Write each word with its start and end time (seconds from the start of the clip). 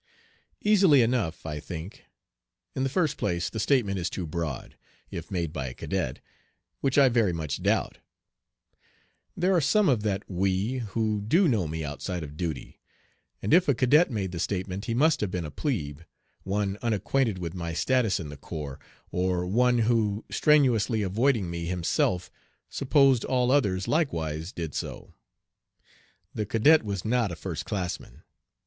'"Easily 0.73 1.03
enough, 1.03 1.45
I 1.45 1.59
think. 1.59 2.05
In 2.75 2.81
the 2.81 2.89
first 2.89 3.17
place 3.17 3.51
the 3.51 3.59
statement 3.59 3.99
is 3.99 4.09
too 4.09 4.25
broad, 4.25 4.75
if 5.11 5.29
made 5.29 5.53
by 5.53 5.67
a 5.67 5.75
cadet, 5.75 6.21
which 6.79 6.97
I 6.97 7.07
very 7.07 7.31
much 7.31 7.61
doubt. 7.61 7.99
There 9.37 9.55
are 9.55 9.61
some 9.61 9.87
of 9.89 10.01
that 10.01 10.27
"we" 10.27 10.79
who 10.79 11.21
do 11.21 11.47
know 11.47 11.67
me 11.67 11.85
outside 11.85 12.23
of 12.23 12.35
duty. 12.35 12.79
And 13.43 13.53
if 13.53 13.67
a 13.67 13.75
cadet 13.75 14.09
made 14.09 14.31
the 14.31 14.39
statement 14.39 14.85
he 14.85 14.95
must 14.95 15.21
have 15.21 15.29
been 15.29 15.45
a 15.45 15.51
plebe, 15.51 15.99
one 16.41 16.79
unacquainted 16.81 17.37
with 17.37 17.53
my 17.53 17.71
status 17.73 18.19
in 18.19 18.29
the 18.29 18.37
corps, 18.37 18.79
or 19.11 19.45
one 19.45 19.77
who, 19.85 20.25
strenuously 20.31 21.03
avoiding 21.03 21.47
me 21.47 21.65
himself, 21.67 22.31
supposed 22.71 23.23
all 23.23 23.51
others 23.51 23.87
likewise 23.87 24.51
did 24.51 24.73
so. 24.73 25.13
The 26.33 26.47
cadet 26.47 26.81
was 26.81 27.05
not 27.05 27.31
a 27.31 27.35
first 27.35 27.65
classman. 27.65 28.23